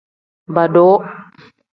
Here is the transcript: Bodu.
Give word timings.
Bodu. 0.55 0.85